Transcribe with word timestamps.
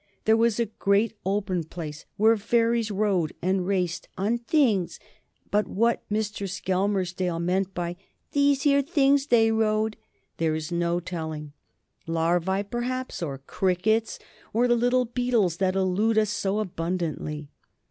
There 0.25 0.35
was 0.35 0.59
a 0.59 0.65
great 0.65 1.13
open 1.27 1.63
place 1.63 2.05
where 2.17 2.35
fairies 2.35 2.89
rode 2.89 3.33
and 3.39 3.67
raced 3.67 4.07
on 4.17 4.39
"things," 4.39 4.99
but 5.51 5.67
what 5.67 6.09
Mr. 6.09 6.49
Skelmersdale 6.49 7.39
meant 7.39 7.75
by 7.75 7.97
"these 8.31 8.63
here 8.63 8.81
things 8.81 9.27
they 9.27 9.51
rode," 9.51 9.97
there 10.37 10.55
is 10.55 10.71
no 10.71 10.99
telling. 10.99 11.53
Larvae, 12.07 12.63
perhaps, 12.63 13.21
or 13.21 13.37
crickets, 13.45 14.17
or 14.53 14.67
the 14.67 14.73
little 14.75 15.05
beetles 15.05 15.57
that 15.57 15.75
elude 15.75 16.17
us 16.17 16.31
so 16.31 16.57
abundantly. 16.57 17.49